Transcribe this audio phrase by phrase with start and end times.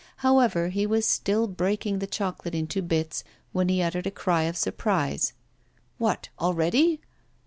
[0.25, 4.57] However, he was still breaking the chocolate into bits, when he uttered a cry of
[4.57, 5.33] surprise,
[5.99, 7.01] 'What, already?